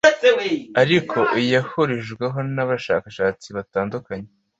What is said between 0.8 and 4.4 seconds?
ariko iyahurijweho n’abashakashatsi batandukanye